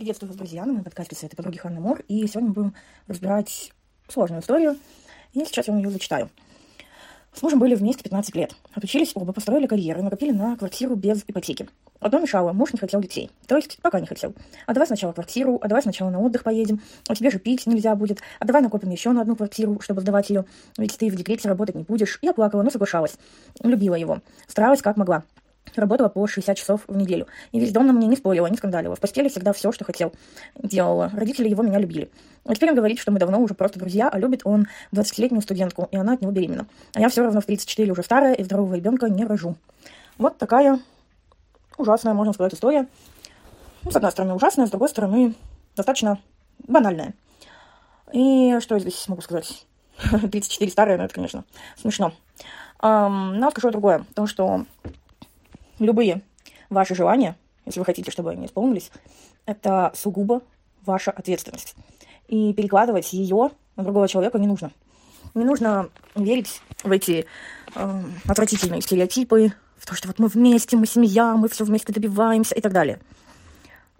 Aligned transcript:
Приветствую 0.00 0.30
вас, 0.30 0.38
друзья, 0.38 0.64
на 0.64 0.72
моем 0.72 0.84
подкасте 0.84 1.14
«Советы 1.14 1.36
подруги 1.36 1.58
Ханны 1.58 1.78
Мур». 1.78 2.02
И 2.08 2.26
сегодня 2.26 2.48
мы 2.48 2.54
будем 2.54 2.74
разбирать 3.06 3.70
сложную 4.08 4.40
историю. 4.40 4.78
И 5.34 5.44
сейчас 5.44 5.68
я 5.68 5.74
вам 5.74 5.82
ее 5.82 5.90
зачитаю. 5.90 6.30
С 7.34 7.42
мужем 7.42 7.58
были 7.58 7.74
вместе 7.74 8.02
15 8.02 8.34
лет. 8.34 8.54
Отучились 8.72 9.12
оба, 9.14 9.34
построили 9.34 9.66
карьеру, 9.66 10.02
накопили 10.02 10.30
на 10.30 10.56
квартиру 10.56 10.96
без 10.96 11.22
ипотеки. 11.26 11.68
Одно 11.98 12.18
мешало, 12.18 12.54
муж 12.54 12.72
не 12.72 12.78
хотел 12.78 13.02
детей. 13.02 13.30
То 13.46 13.56
есть 13.56 13.78
пока 13.82 14.00
не 14.00 14.06
хотел. 14.06 14.34
А 14.66 14.72
давай 14.72 14.86
сначала 14.86 15.12
квартиру, 15.12 15.58
а 15.60 15.68
давай 15.68 15.82
сначала 15.82 16.08
на 16.08 16.18
отдых 16.18 16.44
поедем. 16.44 16.80
А 17.06 17.14
тебе 17.14 17.30
же 17.30 17.38
пить 17.38 17.66
нельзя 17.66 17.94
будет. 17.94 18.22
А 18.38 18.46
давай 18.46 18.62
накопим 18.62 18.88
еще 18.88 19.12
на 19.12 19.20
одну 19.20 19.36
квартиру, 19.36 19.78
чтобы 19.80 20.00
сдавать 20.00 20.30
ее. 20.30 20.46
Ведь 20.78 20.96
ты 20.96 21.10
в 21.10 21.14
декрете 21.14 21.46
работать 21.46 21.74
не 21.74 21.82
будешь. 21.82 22.18
Я 22.22 22.32
плакала, 22.32 22.62
но 22.62 22.70
соглашалась. 22.70 23.18
Любила 23.62 23.96
его. 23.96 24.22
Старалась 24.46 24.80
как 24.80 24.96
могла. 24.96 25.24
Работала 25.76 26.08
по 26.08 26.26
60 26.26 26.56
часов 26.56 26.80
в 26.88 26.96
неделю. 26.96 27.26
И 27.52 27.60
весь 27.60 27.72
дом 27.72 27.86
на 27.86 27.92
мне 27.92 28.06
не 28.06 28.16
спорила, 28.16 28.46
не 28.48 28.56
скандалила. 28.56 28.96
В 28.96 29.00
постели 29.00 29.28
всегда 29.28 29.52
все, 29.52 29.70
что 29.70 29.84
хотел, 29.84 30.12
делала. 30.56 31.10
Родители 31.14 31.48
его 31.48 31.62
меня 31.62 31.78
любили. 31.78 32.10
А 32.44 32.54
теперь 32.54 32.70
он 32.70 32.76
говорит, 32.76 32.98
что 32.98 33.12
мы 33.12 33.18
давно 33.18 33.40
уже 33.40 33.54
просто 33.54 33.78
друзья, 33.78 34.08
а 34.08 34.18
любит 34.18 34.40
он 34.44 34.66
20-летнюю 34.92 35.42
студентку, 35.42 35.88
и 35.92 35.96
она 35.96 36.14
от 36.14 36.22
него 36.22 36.32
беременна. 36.32 36.66
А 36.94 37.00
я 37.00 37.08
все 37.08 37.22
равно 37.22 37.40
в 37.40 37.46
34 37.46 37.92
уже 37.92 38.02
старая, 38.02 38.34
и 38.34 38.42
здорового 38.42 38.74
ребенка 38.74 39.08
не 39.08 39.24
рожу. 39.24 39.56
Вот 40.18 40.38
такая 40.38 40.80
ужасная, 41.76 42.14
можно 42.14 42.32
сказать, 42.32 42.54
история. 42.54 42.88
Ну, 43.84 43.90
с 43.90 43.96
одной 43.96 44.10
стороны 44.10 44.34
ужасная, 44.34 44.66
с 44.66 44.70
другой 44.70 44.88
стороны 44.88 45.34
достаточно 45.76 46.18
банальная. 46.66 47.14
И 48.12 48.58
что 48.60 48.74
я 48.74 48.80
здесь 48.80 49.08
могу 49.08 49.22
сказать? 49.22 49.66
34 50.10 50.70
старая, 50.70 50.98
ну 50.98 51.04
это, 51.04 51.14
конечно, 51.14 51.44
смешно. 51.76 52.12
Um, 52.82 53.34
но 53.34 53.50
скажу 53.50 53.70
другое. 53.70 54.04
То, 54.14 54.26
что 54.26 54.64
любые 55.80 56.22
ваши 56.68 56.94
желания, 56.94 57.36
если 57.66 57.80
вы 57.80 57.86
хотите, 57.86 58.10
чтобы 58.10 58.30
они 58.30 58.46
исполнились, 58.46 58.90
это 59.46 59.92
сугубо 59.94 60.42
ваша 60.84 61.10
ответственность. 61.10 61.74
И 62.28 62.52
перекладывать 62.54 63.12
ее 63.12 63.50
на 63.76 63.82
другого 63.82 64.06
человека 64.08 64.38
не 64.38 64.46
нужно. 64.46 64.70
Не 65.34 65.44
нужно 65.44 65.90
верить 66.14 66.62
в 66.82 66.90
эти 66.90 67.26
э, 67.74 68.02
отвратительные 68.26 68.80
стереотипы, 68.80 69.52
в 69.76 69.86
то, 69.86 69.94
что 69.94 70.08
вот 70.08 70.18
мы 70.18 70.28
вместе, 70.28 70.76
мы 70.76 70.86
семья, 70.86 71.34
мы 71.34 71.48
все 71.48 71.64
вместе 71.64 71.92
добиваемся 71.92 72.54
и 72.54 72.60
так 72.60 72.72
далее. 72.72 73.00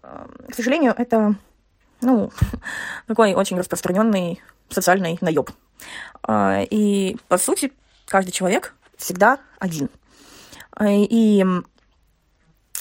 Э, 0.02 0.26
к 0.48 0.54
сожалению, 0.54 0.94
это 0.96 1.34
ну, 2.00 2.30
такой 3.06 3.34
очень 3.34 3.58
распространенный 3.58 4.40
социальный 4.68 5.18
наеб. 5.20 5.50
Э, 6.26 6.64
и, 6.64 7.16
по 7.28 7.38
сути, 7.38 7.72
каждый 8.06 8.32
человек 8.32 8.74
всегда 8.96 9.38
один. 9.58 9.88
Э, 10.78 10.86
и 10.90 11.44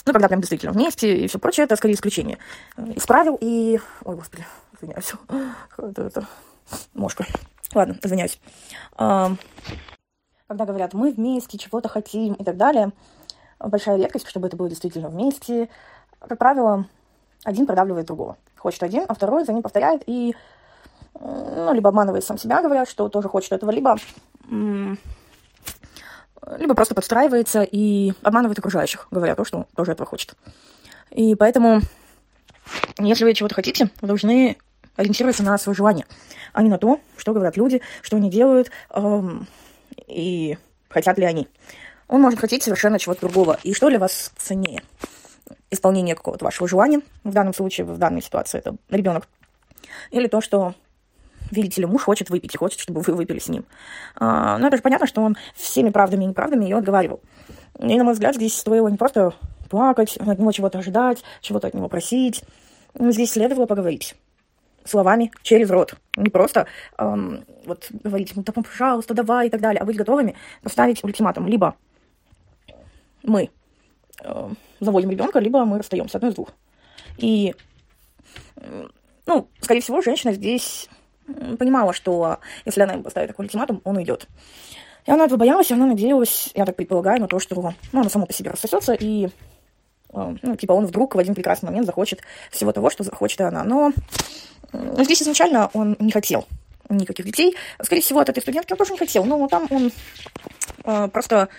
ну, 0.10 0.14
когда 0.14 0.28
прям 0.28 0.40
действительно 0.42 0.72
вместе 0.72 1.26
и 1.26 1.28
все 1.28 1.40
прочее, 1.40 1.66
это 1.66 1.76
скорее 1.76 1.94
исключение. 1.94 2.38
Исправил 2.96 3.38
и... 3.40 3.80
Ой, 4.04 4.16
господи, 4.16 4.46
извиняюсь. 4.76 5.14
Это, 5.78 6.02
это... 6.04 6.28
Мошка. 6.94 7.26
Ладно, 7.74 7.98
извиняюсь. 8.04 8.40
А, 8.96 9.32
когда 10.48 10.66
говорят, 10.66 10.94
мы 10.94 11.12
вместе, 11.12 11.58
чего-то 11.58 11.90
хотим 11.90 12.34
и 12.34 12.44
так 12.44 12.58
далее, 12.58 12.92
большая 13.60 13.98
редкость, 13.98 14.28
чтобы 14.28 14.48
это 14.48 14.58
было 14.58 14.70
действительно 14.70 15.10
вместе. 15.10 15.70
Как 16.20 16.38
правило, 16.38 16.86
один 17.44 17.66
продавливает 17.68 18.08
другого. 18.08 18.38
Хочет 18.58 18.84
один, 18.84 19.06
а 19.08 19.14
второй 19.14 19.46
за 19.46 19.54
ним 19.54 19.62
повторяет 19.62 20.04
и 20.08 20.36
ну, 21.20 21.74
либо 21.74 21.90
обманывает 21.90 22.24
сам 22.24 22.38
себя, 22.38 22.62
говоря, 22.62 22.86
что 22.86 23.10
тоже 23.10 23.30
хочет 23.30 23.52
этого, 23.52 23.72
либо 23.72 23.96
либо 26.58 26.74
просто 26.74 26.96
подстраивается 26.96 27.64
и 27.64 28.14
обманывает 28.22 28.60
окружающих, 28.60 29.08
говоря 29.12 29.36
то, 29.36 29.46
что 29.46 29.68
тоже 29.76 29.92
этого 29.92 30.08
хочет. 30.08 30.34
И 31.12 31.36
поэтому, 31.36 31.82
если 32.98 33.24
вы 33.24 33.34
чего-то 33.34 33.56
хотите, 33.56 33.90
вы 34.02 34.08
должны 34.08 34.58
ориентироваться 34.96 35.44
на 35.44 35.58
свое 35.58 35.76
желание, 35.76 36.06
а 36.54 36.62
не 36.62 36.70
на 36.70 36.78
то, 36.78 37.00
что 37.18 37.34
говорят 37.34 37.58
люди, 37.58 37.82
что 38.02 38.18
они 38.18 38.30
делают 38.30 38.72
эм, 38.92 39.48
и 40.08 40.58
хотят 40.90 41.18
ли 41.18 41.26
они. 41.26 41.48
Он 42.08 42.22
может 42.22 42.40
хотеть 42.40 42.64
совершенно 42.64 43.00
чего-то 43.00 43.22
другого. 43.22 43.60
И 43.64 43.74
что 43.74 43.90
для 43.90 44.00
вас 44.00 44.32
ценнее? 44.38 44.82
Исполнение 45.72 46.16
какого-то 46.16 46.44
вашего 46.44 46.68
желания, 46.68 47.02
в 47.24 47.32
данном 47.32 47.54
случае, 47.54 47.86
в 47.86 47.98
данной 47.98 48.22
ситуации 48.22 48.58
это 48.58 48.76
ребенок, 48.90 49.28
или 50.12 50.28
то, 50.28 50.42
что 50.42 50.74
видите 51.52 51.82
ли, 51.82 51.88
муж 51.88 52.04
хочет 52.04 52.30
выпить 52.30 52.54
и 52.54 52.58
хочет, 52.58 52.80
чтобы 52.80 53.02
вы 53.02 53.14
выпили 53.14 53.40
с 53.40 53.50
ним. 53.50 53.66
А, 54.16 54.58
ну, 54.58 54.68
это 54.68 54.78
же 54.78 54.84
понятно, 54.84 55.08
что 55.08 55.22
он 55.22 55.38
всеми 55.56 55.90
правдами 55.90 56.24
и 56.24 56.28
неправдами 56.28 56.64
ее 56.64 56.78
отговаривал. 56.78 57.22
И, 57.80 57.98
на 57.98 58.04
мой 58.04 58.14
взгляд, 58.14 58.36
здесь 58.36 58.58
стоило 58.58 58.88
не 58.88 58.98
просто 58.98 59.34
плакать, 59.70 60.18
от 60.18 60.40
него 60.40 60.52
чего-то 60.52 60.80
ожидать, 60.80 61.24
чего-то 61.42 61.68
от 61.68 61.74
него 61.74 61.88
просить. 61.88 62.44
Здесь 62.98 63.32
следовало 63.32 63.66
поговорить 63.66 64.16
словами 64.86 65.32
через 65.44 65.70
рот. 65.70 65.96
Не 66.18 66.30
просто 66.30 66.66
эм, 66.98 67.46
вот 67.66 67.88
говорить, 67.92 68.34
ну, 68.36 68.44
да, 68.44 68.52
пожалуйста, 68.52 69.14
давай 69.14 69.48
и 69.48 69.50
так 69.50 69.62
далее, 69.62 69.82
а 69.82 69.86
быть 69.86 69.96
готовыми 69.96 70.36
поставить 70.64 71.04
ультиматум. 71.04 71.48
Либо 71.48 71.76
мы 73.24 73.50
э, 74.24 74.50
заводим 74.80 75.12
ребенка, 75.12 75.40
либо 75.40 75.64
мы 75.66 75.78
расстаемся. 75.78 76.18
Одно 76.18 76.30
из 76.30 76.36
двух. 76.36 76.50
И, 77.18 77.56
ну, 79.26 79.48
скорее 79.62 79.82
всего, 79.82 80.02
женщина 80.02 80.34
здесь 80.34 80.90
понимала, 81.58 81.94
что 81.94 82.40
если 82.66 82.82
она 82.82 82.94
ему 82.94 83.04
поставит 83.04 83.30
такой 83.30 83.46
ультиматум, 83.46 83.82
он 83.84 83.98
уйдет. 83.98 84.28
И 85.06 85.12
она 85.12 85.26
этого 85.26 85.38
боялась, 85.38 85.72
и 85.72 85.74
она 85.74 85.86
надеялась, 85.86 86.52
я 86.54 86.66
так 86.66 86.76
предполагаю, 86.76 87.22
на 87.22 87.28
то, 87.28 87.40
что 87.40 87.56
ну, 87.56 88.00
она 88.00 88.10
сама 88.10 88.26
по 88.26 88.34
себе 88.34 88.52
рассосется, 88.52 88.94
и 88.94 89.28
э, 90.14 90.36
ну, 90.42 90.56
типа 90.56 90.74
он 90.74 90.86
вдруг 90.86 91.16
в 91.16 91.20
один 91.20 91.36
прекрасный 91.36 91.68
момент 91.68 91.86
захочет 91.86 92.22
всего 92.52 92.72
того, 92.72 92.90
что 92.90 93.04
захочет 93.04 93.42
она. 93.42 93.64
Но 93.64 93.92
здесь 94.74 95.24
изначально 95.24 95.70
он 95.74 95.96
не 96.00 96.12
хотел 96.12 96.46
никаких 96.90 97.26
детей. 97.26 97.56
Скорее 97.82 98.02
всего, 98.02 98.20
от 98.20 98.30
этой 98.30 98.42
студентки 98.42 98.72
он 98.74 98.78
тоже 98.78 98.94
не 98.94 99.00
хотел, 99.00 99.26
но 99.26 99.48
там 99.48 99.68
он 99.70 99.92
э, 100.86 101.08
просто 101.08 101.50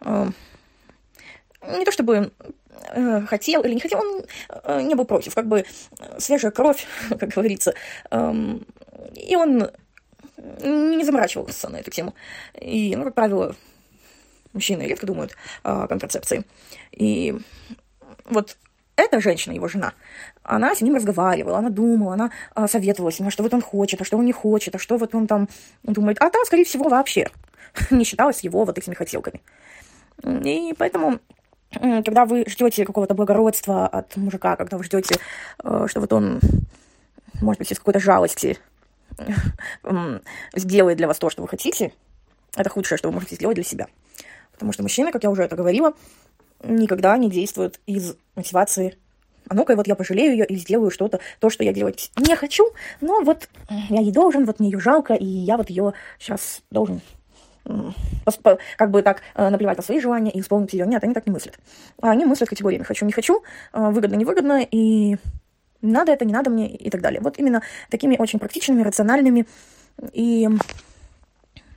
э, 0.00 0.30
не 1.78 1.84
то 1.84 1.92
чтобы 1.92 2.32
э, 2.88 3.20
хотел 3.26 3.62
или 3.62 3.74
не 3.74 3.80
хотел, 3.80 4.00
он 4.00 4.24
э, 4.64 4.82
не 4.82 4.94
был 4.94 5.04
против, 5.04 5.34
как 5.34 5.46
бы 5.46 5.64
свежая 6.18 6.50
кровь, 6.50 6.86
как 7.08 7.30
говорится, 7.30 7.74
э, 8.10 8.58
и 9.14 9.36
он 9.36 9.70
не 10.36 11.04
заморачивался 11.04 11.68
на 11.68 11.76
эту 11.76 11.90
тему. 11.90 12.14
И, 12.60 12.94
ну, 12.96 13.04
как 13.04 13.14
правило, 13.14 13.54
мужчины 14.52 14.82
редко 14.82 15.06
думают 15.06 15.36
о 15.62 15.86
контрацепции. 15.86 16.44
И 16.90 17.38
вот 18.24 18.56
эта 18.96 19.20
женщина, 19.20 19.52
его 19.52 19.68
жена, 19.68 19.94
она 20.42 20.74
с 20.74 20.80
ним 20.80 20.96
разговаривала, 20.96 21.58
она 21.58 21.70
думала, 21.70 22.14
она 22.14 22.30
а, 22.54 22.68
советовала 22.68 23.10
с 23.10 23.20
а 23.20 23.30
что 23.30 23.42
вот 23.42 23.54
он 23.54 23.62
хочет, 23.62 24.00
а 24.00 24.04
что 24.04 24.18
он 24.18 24.24
не 24.24 24.32
хочет, 24.32 24.74
а 24.74 24.78
что 24.78 24.96
вот 24.96 25.14
он 25.14 25.26
там 25.26 25.48
думает. 25.82 26.18
А 26.20 26.30
та, 26.30 26.38
скорее 26.44 26.64
всего, 26.64 26.88
вообще 26.88 27.28
не 27.90 28.04
считалась 28.04 28.40
его 28.40 28.64
вот 28.64 28.76
этими 28.76 28.94
хотелками. 28.94 29.40
И 30.22 30.74
поэтому, 30.76 31.20
когда 31.70 32.26
вы 32.26 32.44
ждете 32.46 32.84
какого-то 32.84 33.14
благородства 33.14 33.86
от 33.86 34.16
мужика, 34.16 34.56
когда 34.56 34.76
вы 34.76 34.84
ждете, 34.84 35.16
э, 35.64 35.86
что 35.88 36.00
вот 36.00 36.12
он, 36.12 36.40
может 37.40 37.58
быть, 37.58 37.72
из 37.72 37.78
какой-то 37.78 37.98
жалости 37.98 38.58
сделает 40.54 40.98
для 40.98 41.06
вас 41.06 41.18
то, 41.18 41.30
что 41.30 41.42
вы 41.42 41.48
хотите, 41.48 41.92
это 42.56 42.70
худшее, 42.70 42.98
что 42.98 43.08
вы 43.08 43.14
можете 43.14 43.36
сделать 43.36 43.54
для 43.54 43.64
себя. 43.64 43.86
Потому 44.52 44.72
что 44.72 44.82
мужчины, 44.82 45.12
как 45.12 45.22
я 45.22 45.30
уже 45.30 45.42
это 45.42 45.56
говорила, 45.56 45.94
никогда 46.62 47.16
не 47.16 47.30
действуют 47.30 47.80
из 47.86 48.14
мотивации 48.34 48.96
а 49.48 49.54
ну-ка, 49.54 49.76
вот 49.76 49.86
я 49.86 49.94
пожалею 49.94 50.32
ее 50.32 50.46
и 50.46 50.56
сделаю 50.56 50.90
что-то, 50.90 51.20
то, 51.40 51.50
что 51.50 51.64
я 51.64 51.72
делать 51.72 52.10
не 52.16 52.34
хочу, 52.36 52.70
но 53.00 53.20
вот 53.22 53.48
я 53.90 54.00
ей 54.00 54.12
должен, 54.12 54.44
вот 54.44 54.60
мне 54.60 54.70
ее 54.70 54.80
жалко, 54.80 55.14
и 55.14 55.26
я 55.26 55.56
вот 55.56 55.68
ее 55.68 55.94
сейчас 56.18 56.62
должен 56.70 57.00
как 58.76 58.90
бы 58.90 59.02
так 59.02 59.20
э, 59.34 59.48
наплевать 59.48 59.76
на 59.76 59.84
свои 59.84 60.00
желания 60.00 60.32
и 60.32 60.40
исполнить 60.40 60.72
ее. 60.72 60.86
Нет, 60.86 61.04
они 61.04 61.14
так 61.14 61.26
не 61.26 61.32
мыслят. 61.32 61.58
Они 62.00 62.24
мыслят 62.24 62.48
категориями 62.48 62.82
«хочу, 62.82 63.06
не 63.06 63.12
хочу», 63.12 63.44
э, 63.72 63.90
«выгодно, 63.90 64.16
невыгодно», 64.16 64.66
и 64.68 65.16
надо 65.82 66.12
это, 66.12 66.24
не 66.24 66.32
надо 66.32 66.50
мне 66.50 66.74
и 66.74 66.90
так 66.90 67.00
далее. 67.00 67.20
Вот 67.20 67.38
именно 67.38 67.62
такими 67.90 68.16
очень 68.16 68.38
практичными, 68.38 68.82
рациональными 68.82 69.46
и 70.12 70.48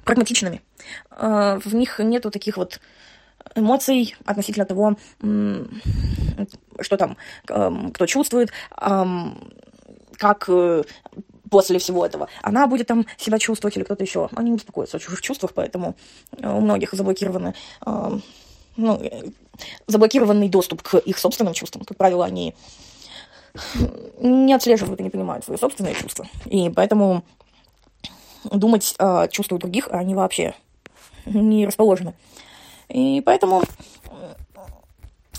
прагматичными. 0.04 0.62
А, 1.10 1.60
в 1.60 1.74
них 1.76 2.00
нету 2.00 2.32
таких 2.32 2.58
вот 2.58 2.80
эмоций 3.56 4.16
относительно 4.26 4.66
того, 4.66 4.98
что 6.80 6.98
там, 6.98 7.18
кто 7.46 8.06
чувствует, 8.06 8.52
как 10.18 10.46
э, 10.48 10.84
после 11.50 11.78
всего 11.80 12.06
этого 12.06 12.30
она 12.42 12.68
будет 12.68 12.88
там 12.88 13.06
себя 13.18 13.38
чувствовать 13.38 13.76
или 13.78 13.84
кто-то 13.84 14.04
еще. 14.04 14.30
Они 14.36 14.50
не 14.50 14.58
беспокоятся 14.58 14.98
о 14.98 15.00
чужих 15.00 15.22
чувствах, 15.22 15.52
поэтому 15.54 15.96
у 16.42 16.62
многих 16.62 16.94
заблокированы 16.94 17.54
ну, 18.78 19.00
э, 19.02 19.30
заблокированный 19.88 20.50
доступ 20.50 20.82
к 20.82 20.98
их 20.98 21.18
собственным 21.18 21.54
чувствам. 21.54 21.86
Как 21.86 21.98
правило, 21.98 22.26
они 22.26 22.56
не 24.20 24.54
отслеживают 24.54 25.00
и 25.00 25.04
не 25.04 25.10
понимают 25.10 25.46
свои 25.46 25.58
собственные 25.58 25.96
чувства. 25.96 26.26
И 26.46 26.70
поэтому 26.70 27.24
думать 28.44 28.96
о 29.00 29.28
чувствах 29.28 29.62
других 29.62 29.88
они 29.92 30.16
вообще 30.16 30.56
не 31.26 31.66
расположены. 31.66 32.14
И 32.88 33.22
поэтому, 33.26 33.64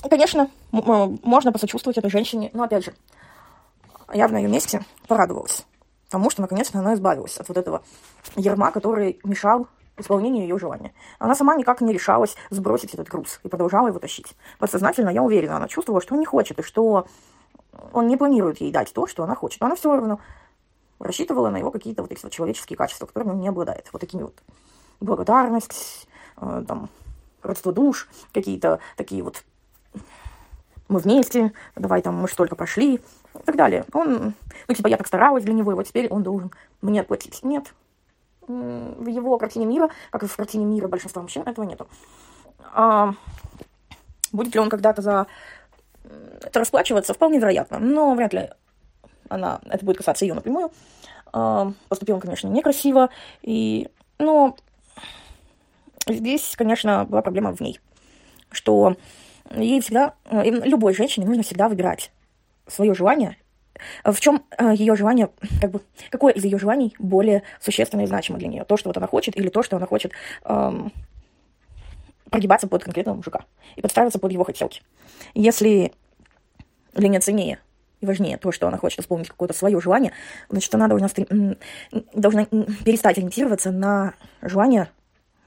конечно, 0.08 0.50
можно 0.72 1.52
посочувствовать 1.52 1.98
этой 1.98 2.10
женщине, 2.10 2.50
но 2.52 2.64
опять 2.64 2.84
же, 2.84 2.94
я 4.12 4.26
бы 4.26 4.34
на 4.34 4.38
ее 4.38 4.48
месте 4.48 4.84
порадовалась. 5.06 5.64
Потому 6.06 6.30
что, 6.30 6.42
наконец-то, 6.42 6.78
она 6.78 6.94
избавилась 6.94 7.38
от 7.38 7.48
вот 7.48 7.56
этого 7.56 7.82
ерма, 8.36 8.70
который 8.70 9.18
мешал 9.24 9.66
исполнению 9.98 10.42
ее 10.42 10.58
желания. 10.58 10.92
Она 11.18 11.34
сама 11.34 11.56
никак 11.56 11.80
не 11.80 11.92
решалась 11.92 12.36
сбросить 12.50 12.94
этот 12.94 13.08
груз 13.08 13.40
и 13.44 13.48
продолжала 13.48 13.88
его 13.88 13.98
тащить. 13.98 14.34
Подсознательно, 14.58 15.10
я 15.10 15.22
уверена, 15.22 15.56
она 15.56 15.68
чувствовала, 15.68 16.02
что 16.02 16.14
он 16.14 16.20
не 16.20 16.26
хочет, 16.26 16.58
и 16.58 16.62
что 16.62 17.06
он 17.92 18.06
не 18.06 18.16
планирует 18.16 18.60
ей 18.60 18.72
дать 18.72 18.92
то, 18.92 19.06
что 19.06 19.24
она 19.24 19.34
хочет. 19.34 19.60
Но 19.60 19.66
она 19.66 19.76
все 19.76 19.94
равно 19.94 20.20
рассчитывала 20.98 21.50
на 21.50 21.58
его 21.58 21.70
какие-то 21.70 22.02
вот 22.02 22.12
эти 22.12 22.22
вот 22.22 22.32
человеческие 22.32 22.76
качества, 22.76 23.06
которыми 23.06 23.32
он 23.32 23.40
не 23.40 23.48
обладает. 23.48 23.88
Вот 23.92 24.00
такими 24.00 24.22
вот 24.22 24.34
благодарность, 25.00 26.08
э, 26.40 26.64
там, 26.66 26.88
родство 27.42 27.72
душ, 27.72 28.08
какие-то 28.32 28.80
такие 28.96 29.22
вот 29.22 29.44
мы 30.88 31.00
вместе, 31.00 31.52
давай 31.74 32.00
там 32.00 32.14
мы 32.14 32.28
столько 32.28 32.54
прошли 32.54 32.96
и 32.96 33.00
так 33.44 33.56
далее. 33.56 33.84
Он, 33.92 34.34
ну, 34.68 34.74
типа, 34.74 34.86
я 34.88 34.96
так 34.96 35.06
старалась 35.06 35.44
для 35.44 35.52
него, 35.52 35.72
и 35.72 35.74
вот 35.74 35.86
теперь 35.86 36.08
он 36.08 36.22
должен 36.22 36.52
мне 36.80 37.00
отплатить. 37.00 37.42
Нет. 37.42 37.74
В 38.46 39.06
его 39.06 39.36
картине 39.38 39.66
мира, 39.66 39.90
как 40.10 40.22
и 40.22 40.26
в 40.26 40.36
картине 40.36 40.64
мира 40.64 40.86
большинства 40.86 41.22
мужчин, 41.22 41.42
этого 41.42 41.64
нету. 41.64 41.88
А, 42.72 43.14
будет 44.32 44.54
ли 44.54 44.60
он 44.60 44.70
когда-то 44.70 45.02
за 45.02 45.26
расплачиваться, 46.52 47.14
вполне 47.14 47.38
вероятно, 47.38 47.78
но 47.78 48.14
вряд 48.14 48.32
ли 48.32 48.50
она, 49.28 49.60
это 49.68 49.84
будет 49.84 49.98
касаться 49.98 50.24
ее 50.24 50.34
напрямую. 50.34 50.70
А, 51.32 51.72
поступил 51.88 52.16
он, 52.16 52.20
конечно, 52.20 52.48
некрасиво, 52.48 53.10
и, 53.42 53.88
но 54.18 54.56
здесь, 56.08 56.54
конечно, 56.56 57.04
была 57.04 57.22
проблема 57.22 57.54
в 57.54 57.60
ней, 57.60 57.80
что 58.50 58.96
ей 59.54 59.80
всегда, 59.80 60.14
э, 60.24 60.48
любой 60.48 60.94
женщине 60.94 61.26
нужно 61.26 61.42
всегда 61.42 61.68
выбирать 61.68 62.12
свое 62.66 62.94
желание, 62.94 63.36
в 64.04 64.18
чем 64.20 64.44
э, 64.56 64.74
ее 64.74 64.96
желание, 64.96 65.30
как 65.60 65.70
бы, 65.70 65.80
какое 66.10 66.32
из 66.32 66.44
ее 66.44 66.58
желаний 66.58 66.94
более 66.98 67.42
существенное 67.60 68.04
и 68.04 68.08
значимо 68.08 68.38
для 68.38 68.48
нее? 68.48 68.64
То, 68.64 68.76
что 68.76 68.88
вот 68.88 68.96
она 68.96 69.06
хочет, 69.06 69.36
или 69.36 69.48
то, 69.48 69.62
что 69.62 69.76
она 69.76 69.86
хочет 69.86 70.12
эм, 70.44 70.92
прогибаться 72.30 72.66
под 72.66 72.84
конкретного 72.84 73.16
мужика 73.16 73.44
и 73.76 73.80
подстраиваться 73.80 74.18
под 74.18 74.32
его 74.32 74.44
хотелки. 74.44 74.82
Если 75.34 75.92
для 76.94 77.08
нее 77.08 77.20
ценнее 77.20 77.58
и 78.00 78.06
важнее 78.06 78.36
то, 78.36 78.52
что 78.52 78.68
она 78.68 78.78
хочет 78.78 79.00
исполнить 79.00 79.28
какое-то 79.28 79.54
свое 79.54 79.80
желание, 79.80 80.12
значит, 80.48 80.74
она 80.74 80.88
должна, 80.88 81.08
должна 82.12 82.44
перестать 82.44 83.18
ориентироваться 83.18 83.70
на 83.70 84.14
желание, 84.42 84.90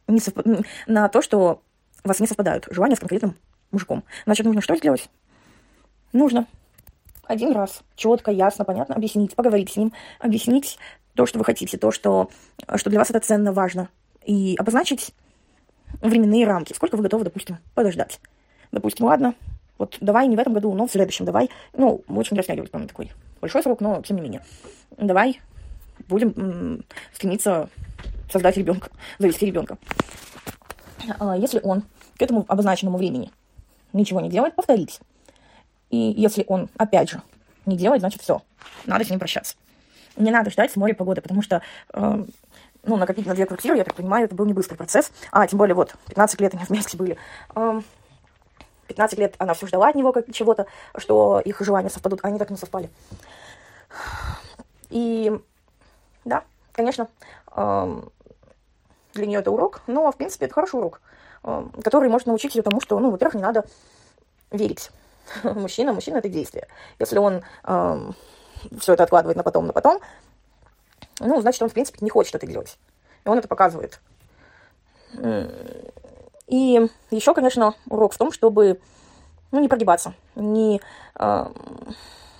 не 0.08 0.20
совп... 0.20 0.40
на 0.88 1.10
то, 1.10 1.22
что 1.22 1.62
у 2.04 2.08
вас 2.08 2.20
не 2.20 2.28
совпадают 2.28 2.68
желания 2.72 2.96
с 2.96 3.00
конкретным 3.00 3.36
мужиком. 3.72 4.04
Значит, 4.26 4.46
нужно 4.46 4.62
что 4.62 4.76
сделать? 4.76 5.10
Нужно 6.12 6.48
один 7.30 7.52
раз 7.52 7.82
четко, 7.96 8.32
ясно, 8.32 8.66
понятно 8.66 8.96
объяснить, 8.96 9.36
поговорить 9.36 9.72
с 9.72 9.78
ним, 9.78 9.94
объяснить 10.20 10.80
то, 11.14 11.28
что 11.28 11.38
вы 11.38 11.46
хотите, 11.46 11.78
то, 11.78 11.92
что, 11.92 12.30
что 12.76 12.90
для 12.90 12.98
вас 12.98 13.12
это 13.12 13.20
ценно, 13.20 13.54
важно, 13.54 13.90
и 14.26 14.56
обозначить 14.58 15.14
временные 16.02 16.46
рамки, 16.46 16.74
сколько 16.74 16.96
вы 16.96 17.04
готовы, 17.04 17.24
допустим, 17.24 17.58
подождать. 17.74 18.20
Допустим, 18.72 19.06
ладно, 19.06 19.36
вот 19.78 19.98
давай 20.02 20.28
не 20.28 20.36
в 20.36 20.40
этом 20.40 20.54
году, 20.54 20.74
но 20.74 20.88
в 20.88 20.92
следующем 20.92 21.26
давай, 21.26 21.50
ну, 21.74 22.04
очень 22.08 22.38
растягивать, 22.38 22.72
по 22.72 22.80
такой 22.80 23.12
большой 23.42 23.64
срок, 23.64 23.82
но 23.82 24.02
тем 24.02 24.18
не 24.18 24.22
менее. 24.22 24.44
Давай 24.98 25.40
будем 26.08 26.84
стремиться 27.14 27.70
создать 28.32 28.58
ребенка, 28.58 28.90
завести 29.18 29.46
ребенка. 29.46 29.78
А 31.20 31.38
если 31.38 31.60
он 31.64 31.84
к 32.18 32.22
этому 32.22 32.46
обозначенному 32.48 32.98
времени 32.98 33.32
ничего 33.94 34.22
не 34.22 34.30
делает, 34.30 34.56
повторить. 34.56 35.00
И 35.90 35.98
если 35.98 36.44
он, 36.48 36.70
опять 36.78 37.10
же, 37.10 37.22
не 37.66 37.78
делает, 37.78 38.02
значит, 38.02 38.22
все, 38.22 38.42
надо 38.86 39.06
с 39.06 39.10
ним 39.10 39.20
прощаться. 39.20 39.56
Не 40.18 40.32
надо 40.32 40.52
ждать 40.52 40.72
с 40.72 40.76
моря 40.76 40.94
погоды, 40.94 41.22
потому 41.22 41.42
что, 41.42 41.62
э, 41.94 42.26
ну, 42.84 42.98
накопить 42.98 43.26
на 43.26 43.34
две 43.34 43.46
квартиры, 43.46 43.78
я 43.78 43.84
так 43.84 43.96
понимаю, 43.96 44.26
это 44.26 44.36
был 44.36 44.46
не 44.46 44.54
быстрый 44.54 44.76
процесс. 44.76 45.12
А, 45.32 45.46
тем 45.48 45.60
более, 45.60 45.76
вот, 45.76 45.96
15 46.08 46.40
лет 46.42 46.54
они 46.54 46.64
вместе 46.68 46.98
были. 46.98 47.18
Э, 47.56 47.82
15 48.88 49.20
лет 49.20 49.36
она 49.38 49.54
все 49.54 49.68
ждала 49.68 49.90
от 49.90 49.96
него 49.96 50.12
как 50.12 50.32
чего-то, 50.32 50.66
что 50.98 51.40
их 51.40 51.60
желания 51.62 51.90
совпадут, 51.90 52.20
а 52.24 52.28
они 52.28 52.40
так 52.40 52.50
не 52.50 52.58
совпали. 52.58 52.90
И, 54.90 55.40
да, 56.26 56.44
конечно, 56.72 57.08
для 57.56 59.26
нее 59.26 59.40
это 59.40 59.52
урок, 59.52 59.82
но, 59.86 60.12
в 60.12 60.18
принципе, 60.18 60.46
это 60.46 60.56
хороший 60.56 60.80
урок, 60.80 61.02
который 61.84 62.10
может 62.10 62.26
научить 62.26 62.56
ее 62.56 62.64
тому, 62.64 62.82
что, 62.82 62.98
ну, 63.00 63.12
во-первых, 63.12 63.36
не 63.36 63.44
надо 63.44 63.66
верить 64.50 64.90
мужчина, 65.44 65.94
мужчина 65.94 66.18
это 66.18 66.30
действие. 66.30 66.68
Если 66.98 67.20
он 67.20 67.44
все 67.64 68.94
это 68.94 69.04
откладывает 69.04 69.38
на 69.38 69.44
потом, 69.44 69.68
на 69.68 69.74
потом, 69.74 70.02
ну, 71.20 71.42
значит, 71.42 71.62
он, 71.62 71.70
в 71.70 71.74
принципе, 71.74 72.00
не 72.02 72.10
хочет 72.10 72.36
это 72.36 72.48
делать. 72.48 72.78
И 73.26 73.30
он 73.30 73.38
это 73.38 73.48
показывает. 73.48 74.00
И 76.48 76.90
еще, 77.12 77.34
конечно, 77.34 77.76
урок 77.88 78.14
в 78.14 78.18
том, 78.18 78.32
чтобы 78.32 78.80
ну, 79.52 79.60
не 79.60 79.68
прогибаться, 79.68 80.14
не, 80.36 80.82
э, 81.20 81.46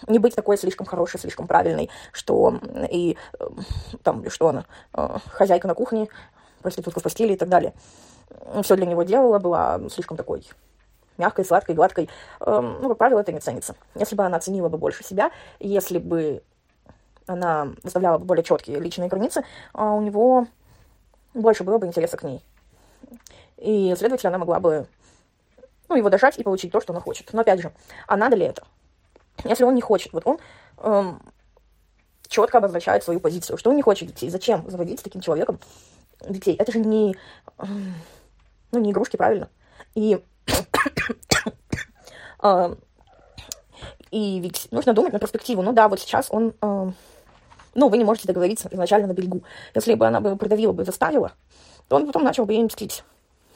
не 0.08 0.20
быть 0.20 0.36
такой 0.36 0.58
слишком 0.58 0.86
хорошей, 0.86 1.20
слишком 1.20 1.48
правильной, 1.48 1.90
что 2.12 2.60
и 2.90 3.18
э, 3.40 3.48
там, 4.04 4.30
что 4.30 4.50
она, 4.50 4.66
э, 4.94 5.18
хозяйка 5.32 5.68
на 5.68 5.74
кухне, 5.74 6.08
проститутка 6.62 7.00
в 7.00 7.04
постели 7.04 7.34
и 7.34 7.38
так 7.38 7.50
далее. 7.50 7.74
Все 8.64 8.76
для 8.76 8.86
него 8.86 9.04
делала, 9.04 9.40
была 9.40 9.80
слишком 9.90 10.18
такой 10.18 10.44
мягкой, 11.18 11.46
сладкой, 11.46 11.76
гладкой, 11.76 12.10
эм, 12.40 12.78
ну, 12.82 12.90
как 12.90 12.98
правило, 12.98 13.20
это 13.20 13.32
не 13.32 13.40
ценится. 13.40 13.76
Если 13.96 14.16
бы 14.16 14.24
она 14.24 14.40
ценила 14.40 14.70
бы 14.70 14.78
больше 14.78 15.04
себя, 15.04 15.32
если 15.60 15.98
бы 15.98 16.44
она 17.30 17.74
выставляла 17.84 18.18
более 18.18 18.44
четкие 18.44 18.80
личные 18.80 19.08
границы, 19.08 19.44
а 19.74 19.94
у 19.94 20.02
него 20.02 20.48
больше 21.34 21.64
было 21.64 21.78
бы 21.78 21.86
интереса 21.86 22.18
к 22.18 22.24
ней. 22.24 22.44
И, 23.58 23.94
следовательно, 23.98 24.30
она 24.30 24.40
могла 24.40 24.60
бы 24.60 24.88
ну, 25.88 25.96
его 25.96 26.10
дожать 26.10 26.38
и 26.40 26.44
получить 26.44 26.72
то, 26.72 26.82
что 26.82 26.94
она 26.94 27.02
хочет. 27.02 27.32
Но, 27.34 27.42
опять 27.42 27.62
же, 27.62 27.72
а 28.08 28.18
надо 28.18 28.36
ли 28.36 28.46
это? 28.46 28.64
Если 29.44 29.64
он 29.64 29.76
не 29.76 29.82
хочет, 29.82 30.12
вот 30.14 30.26
он 30.26 30.40
эм, 30.78 31.22
четко 32.28 32.58
обозначает 32.58 33.04
свою 33.04 33.20
позицию, 33.20 33.58
что 33.58 33.70
он 33.70 33.76
не 33.76 33.82
хочет 33.82 34.08
детей. 34.08 34.30
Зачем 34.30 34.70
заводить 34.70 35.00
с 35.00 35.04
таким 35.04 35.22
человеком 35.22 35.60
детей? 36.28 36.56
Это 36.56 36.72
же 36.72 36.80
не, 36.80 37.16
эм, 37.60 37.94
ну, 38.72 38.80
не 38.80 38.92
игрушки, 38.92 39.18
правильно? 39.18 39.50
И 39.94 40.24
а, 42.40 42.76
и 44.12 44.40
ведь 44.40 44.68
нужно 44.72 44.94
думать 44.94 45.14
на 45.14 45.20
перспективу. 45.20 45.62
Ну 45.62 45.74
да, 45.74 45.88
вот 45.88 46.00
сейчас 46.00 46.28
он... 46.32 46.54
А, 46.62 46.92
ну, 47.80 47.88
вы 47.88 47.98
не 47.98 48.04
можете 48.04 48.28
договориться 48.28 48.68
изначально 48.72 49.08
на 49.08 49.14
берегу. 49.14 49.42
Если 49.74 49.94
бы 49.94 50.06
она 50.06 50.20
бы 50.20 50.36
продавила 50.36 50.74
бы, 50.74 50.84
заставила, 50.84 51.32
то 51.88 51.96
он 51.96 52.06
потом 52.06 52.24
начал 52.24 52.46
бы 52.46 52.54
ей 52.54 52.64
мстить. 52.64 53.04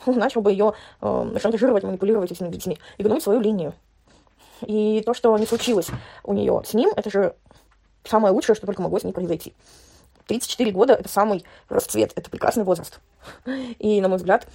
Он 0.05 0.17
начал 0.17 0.41
бы 0.41 0.51
ее 0.51 0.73
э, 1.01 1.37
шантажировать, 1.41 1.83
манипулировать 1.83 2.31
этими 2.31 2.49
детьми 2.49 2.79
и 2.97 3.03
гнуть 3.03 3.21
свою 3.21 3.41
линию. 3.41 3.73
И 4.61 5.03
то, 5.05 5.13
что 5.13 5.37
не 5.37 5.45
случилось 5.45 5.89
у 6.23 6.33
нее 6.33 6.61
с 6.65 6.73
ним, 6.73 6.91
это 6.95 7.09
же 7.09 7.35
самое 8.05 8.33
лучшее, 8.33 8.55
что 8.55 8.65
только 8.65 8.81
могло 8.81 8.99
с 8.99 9.03
ней 9.03 9.11
произойти. 9.11 9.53
34 10.27 10.71
года– 10.71 10.93
это 10.99 11.09
самый 11.09 11.43
расцвет, 11.67 12.13
это 12.15 12.29
прекрасный 12.29 12.63
возраст. 12.63 13.01
И, 13.79 13.99
на 13.99 14.07
мой 14.07 14.17
взгляд, 14.17 14.47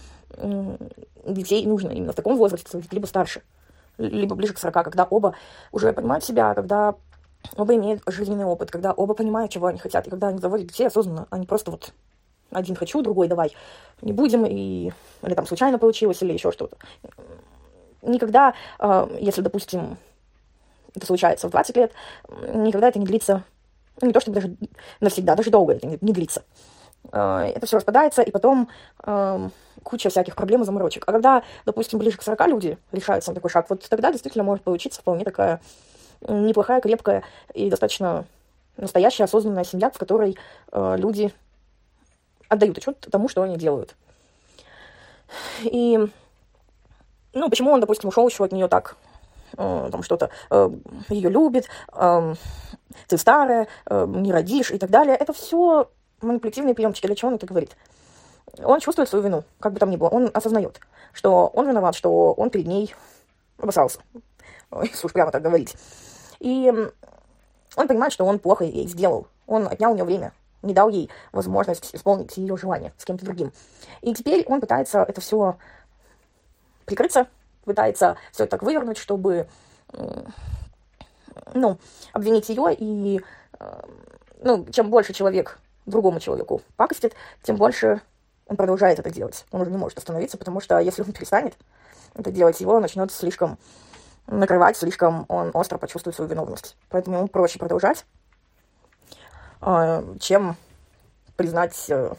детей 1.26 1.66
нужно 1.66 1.90
именно 1.90 2.12
в 2.12 2.16
таком 2.16 2.38
возрасте, 2.38 2.82
либо 2.90 3.04
старше, 3.04 3.42
либо 3.98 4.34
ближе 4.34 4.54
к 4.54 4.58
40, 4.58 4.82
когда 4.84 5.04
оба 5.04 5.34
уже 5.72 5.92
понимают 5.92 6.24
себя, 6.24 6.54
когда 6.54 6.94
оба 7.56 7.74
имеют 7.74 8.02
жизненный 8.06 8.44
опыт, 8.44 8.70
когда 8.70 8.92
оба 8.92 9.14
понимают, 9.14 9.52
чего 9.52 9.66
они 9.66 9.78
хотят, 9.78 10.06
и 10.06 10.10
когда 10.10 10.28
они 10.28 10.38
заводят 10.38 10.68
детей 10.68 10.86
осознанно, 10.86 11.26
они 11.30 11.46
просто 11.46 11.70
вот 11.70 11.92
один 12.50 12.76
хочу, 12.76 13.02
другой 13.02 13.28
давай 13.28 13.54
не 14.02 14.12
будем, 14.12 14.46
и, 14.46 14.92
или 15.22 15.34
там 15.34 15.46
случайно 15.46 15.78
получилось, 15.78 16.22
или 16.22 16.32
еще 16.32 16.52
что-то. 16.52 16.76
Никогда, 18.02 18.54
а, 18.78 19.08
если, 19.20 19.42
допустим, 19.42 19.98
это 20.94 21.06
случается 21.06 21.48
в 21.48 21.50
20 21.50 21.76
лет, 21.76 21.92
никогда 22.54 22.88
это 22.88 22.98
не 22.98 23.06
длится, 23.06 23.44
ну, 24.00 24.06
не 24.06 24.12
то 24.12 24.20
чтобы 24.20 24.40
даже 24.40 24.56
навсегда, 25.00 25.34
даже 25.34 25.50
долго 25.50 25.74
это 25.74 25.86
не, 25.86 25.98
не 26.00 26.12
длится. 26.12 26.44
А, 27.12 27.44
это 27.44 27.66
все 27.66 27.76
распадается, 27.76 28.22
и 28.22 28.30
потом 28.30 28.68
куча 29.82 30.10
всяких 30.10 30.36
проблем 30.36 30.62
и 30.62 30.64
заморочек. 30.64 31.04
А 31.06 31.12
когда, 31.12 31.42
допустим, 31.64 31.98
ближе 31.98 32.18
к 32.18 32.22
40 32.22 32.46
люди 32.48 32.78
решаются 32.92 33.30
на 33.30 33.34
такой 33.34 33.50
шаг, 33.50 33.70
вот 33.70 33.88
тогда 33.88 34.10
действительно 34.10 34.44
может 34.44 34.62
получиться 34.64 35.00
вполне 35.00 35.24
такая 35.24 35.60
неплохая, 36.26 36.80
крепкая 36.80 37.22
и 37.54 37.70
достаточно 37.70 38.24
настоящая 38.76 39.24
осознанная 39.24 39.64
семья, 39.64 39.90
в 39.90 39.98
которой 39.98 40.36
э, 40.72 40.96
люди 40.98 41.32
отдают 42.48 42.78
отчет 42.78 43.06
тому, 43.10 43.28
что 43.28 43.42
они 43.42 43.56
делают. 43.56 43.94
И, 45.62 45.98
ну, 47.34 47.50
почему 47.50 47.72
он, 47.72 47.80
допустим, 47.80 48.08
ушел 48.08 48.26
еще 48.28 48.44
от 48.44 48.52
нее 48.52 48.68
так, 48.68 48.96
э, 49.56 49.88
там 49.92 50.02
что-то, 50.02 50.30
э, 50.50 50.70
ее 51.08 51.28
любит, 51.28 51.68
э, 51.92 52.34
ты 53.06 53.18
старая, 53.18 53.68
э, 53.86 54.06
не 54.08 54.32
родишь 54.32 54.70
и 54.70 54.78
так 54.78 54.90
далее. 54.90 55.16
Это 55.16 55.32
все 55.32 55.90
манипулятивные 56.20 56.74
приемчики. 56.74 57.06
Для 57.06 57.16
чего 57.16 57.28
он 57.28 57.34
это 57.34 57.46
говорит? 57.46 57.76
Он 58.62 58.80
чувствует 58.80 59.08
свою 59.08 59.24
вину, 59.24 59.44
как 59.60 59.72
бы 59.72 59.78
там 59.78 59.90
ни 59.90 59.96
было. 59.96 60.08
Он 60.08 60.30
осознает, 60.32 60.80
что 61.12 61.48
он 61.48 61.68
виноват, 61.68 61.94
что 61.94 62.32
он 62.32 62.50
перед 62.50 62.66
ней 62.66 62.94
обоссался. 63.58 64.00
Если 64.82 65.06
уж 65.06 65.12
прямо 65.12 65.30
так 65.30 65.42
говорить. 65.42 65.76
И 66.40 66.72
Он 67.76 67.88
понимает, 67.88 68.12
что 68.12 68.24
он 68.24 68.38
плохо 68.38 68.64
ей 68.64 68.86
сделал. 68.86 69.26
Он 69.46 69.66
отнял 69.66 69.92
у 69.92 69.94
нее 69.94 70.04
время, 70.04 70.32
не 70.62 70.74
дал 70.74 70.88
ей 70.88 71.10
возможность 71.32 71.94
исполнить 71.94 72.36
ее 72.36 72.56
желание 72.56 72.92
с 72.98 73.04
кем-то 73.04 73.24
другим. 73.24 73.52
И 74.02 74.14
теперь 74.14 74.44
он 74.46 74.60
пытается 74.60 75.02
это 75.02 75.20
все 75.20 75.56
прикрыться, 76.84 77.26
пытается 77.64 78.16
все 78.32 78.46
так 78.46 78.62
вывернуть, 78.62 78.98
чтобы 78.98 79.48
ну, 81.54 81.78
обвинить 82.12 82.48
ее, 82.48 82.74
и 82.74 83.20
э, 83.58 83.80
ну, 84.42 84.66
чем 84.66 84.90
больше 84.90 85.12
человек 85.12 85.58
другому 85.86 86.20
человеку 86.20 86.62
пакостит, 86.76 87.14
тем 87.42 87.56
больше 87.56 88.00
он 88.46 88.56
продолжает 88.56 88.98
это 88.98 89.10
делать. 89.10 89.44
Он 89.50 89.60
уже 89.60 89.70
не 89.70 89.76
может 89.76 89.98
остановиться, 89.98 90.38
потому 90.38 90.60
что 90.60 90.78
если 90.78 91.02
он 91.02 91.12
перестанет 91.12 91.54
это 92.14 92.30
делать, 92.30 92.60
его 92.60 92.80
начнет 92.80 93.12
слишком 93.12 93.58
накрывать, 94.28 94.76
слишком 94.76 95.24
он 95.28 95.50
остро 95.54 95.78
почувствует 95.78 96.14
свою 96.14 96.30
виновность. 96.30 96.76
Поэтому 96.90 97.18
ему 97.18 97.28
проще 97.28 97.58
продолжать, 97.58 98.04
э, 99.60 100.16
чем 100.20 100.56
признать 101.36 101.86
э, 101.88 102.14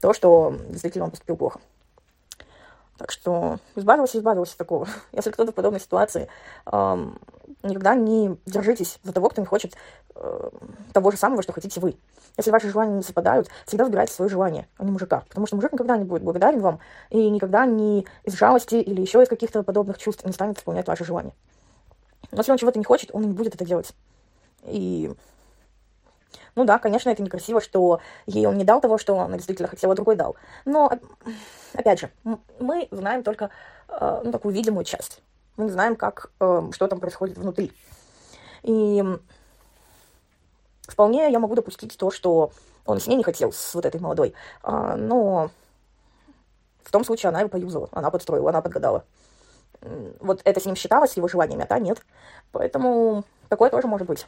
то, 0.00 0.12
что 0.12 0.56
действительно 0.68 1.04
он 1.04 1.10
поступил 1.10 1.36
плохо. 1.36 1.60
Так 3.02 3.10
что 3.10 3.58
избавился, 3.74 4.18
избавился 4.18 4.56
такого. 4.56 4.86
Если 5.12 5.32
кто-то 5.32 5.50
в 5.50 5.54
подобной 5.56 5.80
ситуации, 5.80 6.28
эм, 6.66 7.18
никогда 7.64 7.96
не 7.96 8.36
держитесь 8.46 9.00
за 9.02 9.12
того, 9.12 9.28
кто 9.28 9.40
не 9.40 9.46
хочет 9.46 9.74
э, 10.14 10.50
того 10.92 11.10
же 11.10 11.16
самого, 11.16 11.42
что 11.42 11.52
хотите 11.52 11.80
вы. 11.80 11.96
Если 12.36 12.52
ваши 12.52 12.70
желания 12.70 12.94
не 12.94 13.02
совпадают, 13.02 13.48
всегда 13.66 13.86
выбирайте 13.86 14.12
свое 14.12 14.28
желание, 14.30 14.68
а 14.78 14.84
не 14.84 14.92
мужика. 14.92 15.24
Потому 15.28 15.48
что 15.48 15.56
мужик 15.56 15.72
никогда 15.72 15.96
не 15.96 16.04
будет 16.04 16.22
благодарен 16.22 16.60
вам 16.60 16.78
и 17.10 17.28
никогда 17.28 17.66
не 17.66 18.06
из 18.22 18.34
жалости 18.34 18.76
или 18.76 19.00
еще 19.00 19.20
из 19.20 19.28
каких-то 19.28 19.64
подобных 19.64 19.98
чувств 19.98 20.24
не 20.24 20.32
станет 20.32 20.58
исполнять 20.58 20.86
ваши 20.86 21.04
желания. 21.04 21.34
Но 22.30 22.38
если 22.38 22.52
он 22.52 22.58
чего-то 22.58 22.78
не 22.78 22.84
хочет, 22.84 23.10
он 23.12 23.22
не 23.22 23.32
будет 23.32 23.56
это 23.56 23.64
делать. 23.64 23.96
И 24.62 25.10
ну 26.54 26.64
да, 26.64 26.78
конечно, 26.78 27.10
это 27.10 27.20
некрасиво, 27.20 27.60
что 27.60 27.98
ей 28.26 28.46
он 28.46 28.58
не 28.58 28.64
дал 28.64 28.80
того, 28.80 28.96
что 28.96 29.18
она 29.18 29.36
действительно 29.36 29.68
хотела, 29.68 29.96
другой 29.96 30.14
дал. 30.14 30.36
Но, 30.64 30.92
опять 31.74 32.00
же, 32.00 32.10
мы 32.58 32.88
знаем 32.90 33.22
только 33.22 33.50
э, 33.88 34.22
ну, 34.24 34.32
такую 34.32 34.54
видимую 34.54 34.84
часть. 34.84 35.22
Мы 35.56 35.64
не 35.64 35.70
знаем, 35.70 35.96
как, 35.96 36.30
э, 36.40 36.70
что 36.72 36.86
там 36.86 37.00
происходит 37.00 37.38
внутри. 37.38 37.72
И 38.62 39.04
вполне 40.82 41.30
я 41.30 41.38
могу 41.38 41.54
допустить 41.54 41.96
то, 41.96 42.10
что 42.10 42.52
он 42.86 43.00
с 43.00 43.06
ней 43.06 43.16
не 43.16 43.24
хотел, 43.24 43.52
с 43.52 43.74
вот 43.74 43.84
этой 43.86 44.00
молодой. 44.00 44.34
А, 44.62 44.96
но 44.96 45.50
в 46.82 46.90
том 46.90 47.04
случае 47.04 47.28
она 47.28 47.40
его 47.40 47.48
поюзала, 47.48 47.88
она 47.92 48.10
подстроила, 48.10 48.50
она 48.50 48.60
подгадала. 48.60 49.04
Вот 50.20 50.40
это 50.44 50.60
с 50.60 50.64
ним 50.64 50.76
считалось 50.76 51.16
его 51.16 51.28
желаниями, 51.28 51.64
а 51.64 51.66
та 51.66 51.78
нет. 51.78 52.04
Поэтому 52.52 53.24
такое 53.48 53.70
тоже 53.70 53.88
может 53.88 54.06
быть 54.06 54.26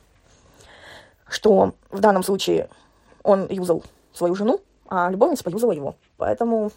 что 1.29 1.75
в 1.91 2.01
данном 2.01 2.23
случае 2.23 2.69
он 3.23 3.47
юзал 3.51 3.83
свою 4.13 4.35
жену, 4.35 4.61
а 4.89 5.11
любовница 5.11 5.45
поюзала 5.45 5.73
его. 5.73 5.97
Поэтому, 6.17 6.71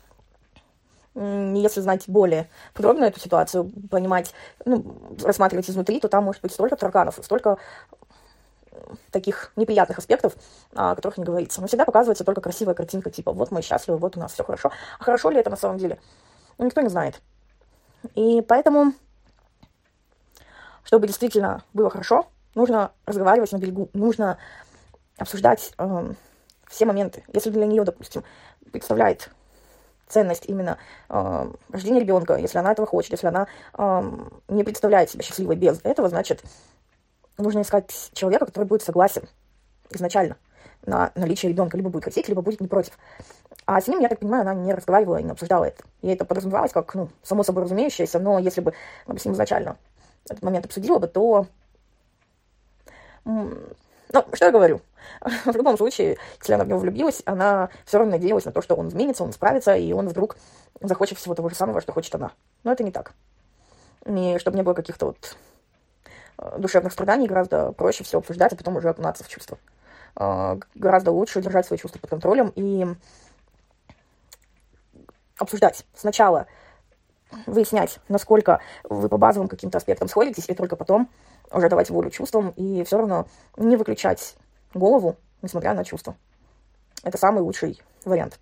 если 1.18 1.82
знать 1.82 2.04
более 2.08 2.48
подробно 2.74 3.06
эту 3.06 3.20
ситуацию, 3.20 3.72
понимать, 3.90 4.34
ну, 4.66 4.86
рассматривать 5.24 5.70
изнутри, 5.70 6.00
то 6.00 6.08
там 6.10 6.26
может 6.26 6.42
быть 6.42 6.52
столько 6.52 6.76
тарганов, 6.76 7.20
столько 7.24 7.58
таких 9.12 9.52
неприятных 9.56 9.98
аспектов, 9.98 10.36
о 10.76 10.96
которых 10.96 11.18
не 11.18 11.24
говорится. 11.24 11.62
Но 11.62 11.68
всегда 11.68 11.86
показывается 11.86 12.24
только 12.24 12.42
красивая 12.42 12.76
картинка, 12.76 13.10
типа, 13.10 13.32
вот 13.32 13.52
мы 13.52 13.62
счастливы, 13.62 13.98
вот 13.98 14.16
у 14.16 14.20
нас 14.20 14.34
все 14.34 14.44
хорошо. 14.44 14.72
А 15.00 15.04
хорошо 15.04 15.30
ли 15.32 15.40
это 15.40 15.50
на 15.50 15.58
самом 15.58 15.78
деле? 15.78 16.00
Ну, 16.58 16.66
никто 16.66 16.82
не 16.82 16.90
знает. 16.90 17.20
И 18.14 18.42
поэтому, 18.42 18.94
чтобы 20.84 21.08
действительно 21.08 21.64
было 21.74 21.90
хорошо, 21.90 22.28
нужно 22.54 22.92
разговаривать 23.06 23.52
на 23.52 23.58
берегу, 23.58 23.90
нужно 23.94 24.38
обсуждать 25.18 25.74
э, 25.78 26.14
все 26.68 26.86
моменты. 26.86 27.24
Если 27.34 27.50
для 27.50 27.66
нее, 27.66 27.84
допустим, 27.84 28.24
представляет 28.72 29.32
ценность 30.08 30.46
именно 30.48 30.78
э, 31.10 31.52
рождения 31.72 32.00
ребенка, 32.00 32.36
если 32.36 32.58
она 32.58 32.72
этого 32.72 32.88
хочет, 32.88 33.12
если 33.12 33.28
она 33.28 33.48
э, 33.78 34.12
не 34.48 34.64
представляет 34.64 35.10
себя 35.10 35.24
счастливой 35.24 35.56
без 35.56 35.80
этого, 35.84 36.10
значит, 36.10 36.44
нужно 37.38 37.62
искать 37.62 38.12
человека, 38.14 38.46
который 38.46 38.66
будет 38.66 38.82
согласен 38.82 39.24
изначально 39.90 40.38
на 40.86 41.12
наличие 41.16 41.52
ребенка, 41.52 41.78
либо 41.78 41.90
будет 41.90 42.06
хотеть, 42.06 42.28
либо 42.28 42.42
будет 42.42 42.62
не 42.62 42.68
против. 42.68 42.98
А 43.66 43.82
с 43.82 43.88
ним, 43.88 44.00
я 44.00 44.10
так 44.10 44.20
понимаю, 44.20 44.42
она 44.42 44.54
не 44.54 44.74
разговаривала 44.74 45.18
и 45.18 45.24
не 45.24 45.32
обсуждала 45.32 45.66
это. 45.66 45.84
И 46.02 46.08
это 46.08 46.24
подразумевалось 46.24 46.72
как, 46.72 46.94
ну, 46.96 47.10
само 47.24 47.44
собой 47.44 47.64
разумеющееся, 47.64 48.20
но 48.20 48.40
если 48.40 48.62
бы 48.62 48.74
она 49.06 49.20
с 49.20 49.26
ним 49.26 49.34
изначально 49.34 49.78
этот 50.26 50.44
момент 50.44 50.66
обсудила 50.66 51.00
бы, 51.00 51.08
то 51.08 51.48
ну, 53.26 54.26
что 54.34 54.46
я 54.46 54.52
говорю? 54.52 54.82
В 55.46 55.56
любом 55.56 55.78
случае, 55.78 56.18
если 56.40 56.54
она 56.54 56.64
в 56.64 56.68
него 56.68 56.80
влюбилась, 56.80 57.22
она 57.26 57.70
все 57.86 57.98
равно 57.98 58.14
надеялась 58.14 58.46
на 58.46 58.52
то, 58.52 58.62
что 58.62 58.76
он 58.76 58.90
изменится, 58.90 59.24
он 59.24 59.34
справится, 59.34 59.76
и 59.76 59.92
он 59.92 60.08
вдруг 60.08 60.38
захочет 60.82 61.18
всего 61.18 61.36
того 61.36 61.50
же 61.50 61.56
самого, 61.56 61.82
что 61.82 61.92
хочет 61.92 62.14
она. 62.16 62.32
Но 62.64 62.72
это 62.72 62.84
не 62.84 62.92
так. 62.92 63.14
И 64.06 64.38
чтобы 64.40 64.58
не 64.58 64.64
было 64.64 64.74
каких-то 64.74 65.08
вот 65.08 65.38
э, 66.38 66.60
душевных 66.60 66.94
страданий, 66.94 67.28
гораздо 67.28 67.72
проще 67.72 68.04
все 68.04 68.20
обсуждать, 68.20 68.54
а 68.54 68.56
потом 68.56 68.78
уже 68.78 68.90
окунаться 68.90 69.24
в 69.24 69.28
чувства. 69.28 69.58
Э, 70.16 70.58
гораздо 70.76 71.12
лучше 71.12 71.42
держать 71.42 71.66
свои 71.66 71.78
чувства 71.78 72.00
под 72.00 72.10
контролем 72.10 72.52
и 72.56 72.88
обсуждать. 75.38 75.86
Сначала 75.94 76.48
выяснять, 77.46 78.00
насколько 78.08 78.62
вы 78.84 79.10
по 79.10 79.18
базовым 79.18 79.50
каким-то 79.50 79.78
аспектам 79.78 80.08
сходитесь, 80.08 80.48
и 80.48 80.54
только 80.54 80.76
потом 80.76 81.10
уже 81.52 81.70
давать 81.70 81.90
волю 81.90 82.10
чувствам 82.10 82.50
и 82.52 82.84
все 82.84 82.98
равно 82.98 83.28
не 83.58 83.76
выключать 83.76 84.36
голову, 84.74 85.16
несмотря 85.42 85.74
на 85.74 85.84
чувства. 85.84 86.16
Это 87.04 87.18
самый 87.18 87.42
лучший 87.42 87.82
вариант. 88.06 88.40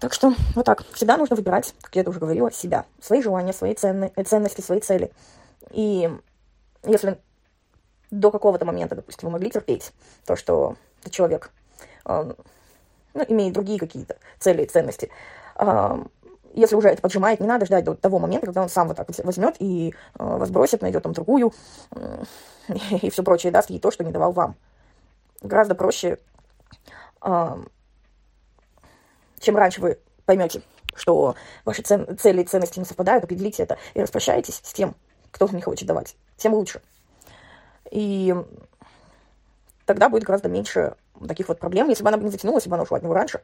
Так 0.00 0.12
что 0.12 0.34
вот 0.54 0.66
так. 0.66 0.84
Всегда 0.92 1.16
нужно 1.16 1.36
выбирать, 1.36 1.74
как 1.80 1.96
я 1.96 2.02
уже 2.02 2.20
говорила, 2.20 2.50
себя. 2.50 2.84
Свои 3.00 3.22
желания, 3.22 3.52
свои 3.52 3.74
ценны, 3.74 4.12
э, 4.16 4.24
ценности, 4.24 4.60
свои 4.60 4.80
цели. 4.80 5.10
И 5.70 6.10
если 6.84 7.18
до 8.10 8.30
какого-то 8.30 8.64
момента, 8.64 8.94
допустим, 8.94 9.28
вы 9.28 9.32
могли 9.32 9.50
терпеть 9.50 9.92
то, 10.26 10.36
что 10.36 10.76
человек 11.10 11.50
э, 12.04 12.34
ну, 13.14 13.24
имеет 13.28 13.54
другие 13.54 13.78
какие-то 13.78 14.16
цели 14.38 14.62
и 14.62 14.66
ценности, 14.66 15.10
э, 15.56 16.04
если 16.54 16.76
уже 16.76 16.88
это 16.88 17.00
поджимает, 17.00 17.40
не 17.40 17.46
надо 17.46 17.66
ждать 17.66 17.84
до 17.84 17.94
того 17.94 18.18
момента, 18.18 18.46
когда 18.46 18.62
он 18.62 18.68
сам 18.68 18.88
вот 18.88 18.96
так 18.96 19.08
возьмет 19.24 19.56
и 19.58 19.94
э, 20.18 20.24
вас 20.24 20.50
бросит, 20.50 20.82
найдет 20.82 21.02
там 21.02 21.12
другую 21.12 21.52
э, 21.92 22.24
и 23.02 23.10
все 23.10 23.22
прочее, 23.22 23.52
даст 23.52 23.70
ей 23.70 23.78
то, 23.78 23.90
что 23.90 24.04
не 24.04 24.12
давал 24.12 24.32
вам. 24.32 24.56
Гораздо 25.40 25.74
проще, 25.74 26.18
э, 27.22 27.56
чем 29.38 29.56
раньше 29.56 29.80
вы 29.80 29.98
поймете, 30.26 30.62
что 30.94 31.34
ваши 31.64 31.82
цен, 31.82 32.18
цели 32.18 32.42
и 32.42 32.44
ценности 32.44 32.78
не 32.78 32.84
совпадают, 32.84 33.24
определите 33.24 33.62
это 33.62 33.78
и 33.94 34.02
распрощаетесь 34.02 34.60
с 34.62 34.72
тем, 34.72 34.94
кто 35.30 35.46
вам 35.46 35.56
не 35.56 35.62
хочет 35.62 35.88
давать, 35.88 36.16
тем 36.36 36.54
лучше. 36.54 36.82
И 37.90 38.34
тогда 39.86 40.08
будет 40.08 40.24
гораздо 40.24 40.48
меньше 40.48 40.96
таких 41.26 41.48
вот 41.48 41.58
проблем. 41.58 41.88
Если 41.88 42.02
бы 42.02 42.08
она 42.08 42.18
бы 42.18 42.24
не 42.24 42.30
затянулась, 42.30 42.62
если 42.62 42.70
бы 42.70 42.76
она 42.76 42.84
ушла 42.84 42.98
от 42.98 43.02
него 43.02 43.14
раньше, 43.14 43.42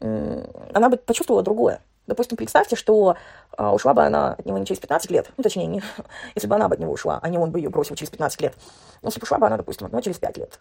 она 0.00 0.88
бы 0.88 0.96
почувствовала 0.96 1.42
другое. 1.42 1.80
Допустим, 2.06 2.36
представьте, 2.36 2.76
что 2.76 3.16
э, 3.56 3.66
ушла 3.66 3.94
бы 3.94 4.04
она 4.04 4.34
от 4.34 4.46
него 4.46 4.58
не 4.58 4.66
через 4.66 4.80
15 4.80 5.10
лет, 5.10 5.30
ну, 5.36 5.42
точнее, 5.42 5.66
не, 5.66 5.82
если 6.34 6.46
бы 6.46 6.54
она 6.54 6.68
бы 6.68 6.74
от 6.74 6.80
него 6.80 6.92
ушла, 6.92 7.18
а 7.22 7.28
не 7.28 7.38
он 7.38 7.50
бы 7.50 7.58
ее 7.58 7.68
бросил 7.68 7.96
через 7.96 8.10
15 8.10 8.40
лет. 8.42 8.54
Но 9.02 9.08
если 9.08 9.20
бы 9.20 9.24
ушла 9.24 9.38
бы 9.38 9.46
она, 9.46 9.56
допустим, 9.56 9.86
от 9.86 9.92
него 9.92 10.02
через 10.02 10.18
5 10.18 10.36
лет. 10.36 10.58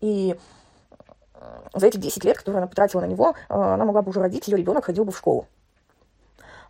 И 0.00 0.36
за 1.74 1.86
эти 1.86 1.96
10 1.96 2.24
лет, 2.24 2.38
которые 2.38 2.58
она 2.58 2.66
потратила 2.66 3.00
на 3.00 3.06
него, 3.06 3.34
э, 3.48 3.54
она 3.54 3.84
могла 3.84 4.02
бы 4.02 4.10
уже 4.10 4.20
родить, 4.20 4.48
ее 4.48 4.56
ребенок 4.56 4.84
ходил 4.84 5.04
бы 5.04 5.12
в 5.12 5.18
школу. 5.18 5.46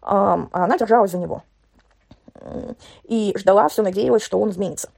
А, 0.01 0.49
а 0.53 0.65
она 0.65 0.79
держалась 0.79 1.11
за 1.11 1.19
него. 1.19 1.43
И 3.05 3.33
ждала, 3.37 3.69
все 3.69 3.83
надеялась, 3.83 4.23
что 4.23 4.41
он 4.41 4.51
изменится. 4.51 4.91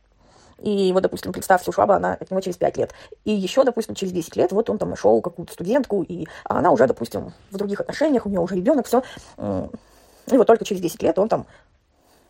И 0.61 0.93
вот, 0.93 1.03
допустим, 1.03 1.33
представьте, 1.33 1.71
ушла 1.71 1.87
бы 1.87 1.95
она 1.95 2.15
от 2.15 2.31
него 2.31 2.41
через 2.41 2.57
5 2.57 2.77
лет. 2.77 2.93
И 3.25 3.33
еще, 3.33 3.65
допустим, 3.65 3.95
через 3.95 4.13
10 4.13 4.37
лет 4.37 4.53
вот 4.53 4.71
он 4.71 4.79
там 4.79 4.91
нашел 4.91 5.21
какую-то 5.21 5.53
студентку, 5.53 6.03
и 6.03 6.27
она 6.45 6.71
уже, 6.71 6.87
допустим, 6.87 7.33
в 7.51 7.57
других 7.57 7.81
отношениях, 7.81 8.27
у 8.27 8.29
нее 8.29 8.41
уже 8.41 8.57
ребенок, 8.57 8.87
все. 8.87 9.03
И 9.37 10.37
вот 10.37 10.47
только 10.47 10.65
через 10.65 10.81
10 10.81 11.03
лет 11.03 11.19
он 11.19 11.29
там 11.29 11.47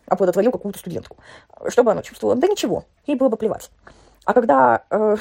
оплодотворил 0.07 0.51
какую-то 0.51 0.79
студентку. 0.79 1.17
Что 1.67 1.83
бы 1.83 1.91
она 1.91 2.01
чувствовала? 2.01 2.35
Да 2.35 2.47
ничего, 2.47 2.85
ей 3.07 3.15
было 3.15 3.29
бы 3.29 3.37
плевать. 3.37 3.69
А 4.25 4.33
когда 4.33 4.83
э, 4.89 5.17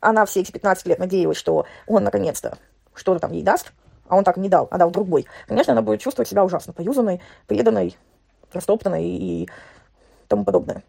она 0.00 0.26
все 0.26 0.40
эти 0.40 0.52
15 0.52 0.86
лет 0.86 0.98
надеялась, 0.98 1.36
что 1.36 1.66
он 1.86 2.04
наконец-то 2.04 2.58
что-то 2.94 3.20
там 3.20 3.32
ей 3.32 3.42
даст, 3.42 3.72
а 4.08 4.16
он 4.16 4.24
так 4.24 4.36
не 4.36 4.48
дал, 4.48 4.68
а 4.70 4.78
дал 4.78 4.90
другой, 4.90 5.26
конечно, 5.46 5.72
она 5.72 5.82
будет 5.82 6.00
чувствовать 6.00 6.28
себя 6.28 6.44
ужасно 6.44 6.72
поюзанной, 6.72 7.20
преданной, 7.46 7.96
растоптанной 8.52 9.04
и 9.04 9.48
тому 10.28 10.44
подобное. 10.44 10.82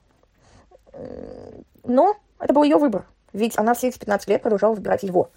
Но 1.84 2.16
это 2.40 2.54
был 2.54 2.64
ее 2.64 2.78
выбор. 2.78 3.06
Ведь 3.34 3.58
она 3.58 3.74
все 3.74 3.88
эти 3.88 4.00
15 4.00 4.28
лет 4.28 4.42
продолжала 4.42 4.74
выбирать 4.74 5.04
его. 5.04 5.30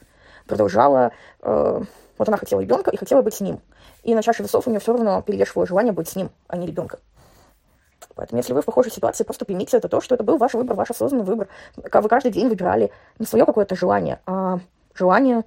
Продолжала... 0.46 1.12
Э, 1.42 1.82
вот 2.16 2.28
она 2.28 2.36
хотела 2.36 2.60
ребенка 2.60 2.90
и 2.90 2.96
хотела 2.96 3.22
быть 3.22 3.34
с 3.34 3.40
ним. 3.40 3.60
И 4.02 4.14
на 4.14 4.22
чаше 4.22 4.42
весов 4.42 4.66
у 4.66 4.70
нее 4.70 4.78
все 4.78 4.92
равно 4.92 5.20
перевешивало 5.22 5.66
желание 5.66 5.92
быть 5.92 6.08
с 6.08 6.16
ним, 6.16 6.30
а 6.46 6.56
не 6.56 6.66
ребенка. 6.66 6.98
Поэтому, 8.14 8.38
если 8.38 8.52
вы 8.52 8.62
в 8.62 8.64
похожей 8.64 8.92
ситуации, 8.92 9.24
просто 9.24 9.44
примите 9.44 9.76
это 9.76 9.88
то, 9.88 10.00
что 10.00 10.14
это 10.14 10.22
был 10.22 10.36
ваш 10.36 10.54
выбор, 10.54 10.76
ваш 10.76 10.90
осознанный 10.90 11.24
выбор. 11.24 11.48
Вы 11.76 12.08
каждый 12.08 12.30
день 12.30 12.48
выбирали 12.48 12.92
не 13.18 13.26
свое 13.26 13.44
какое-то 13.44 13.74
желание, 13.74 14.20
а 14.26 14.60
желание 14.94 15.42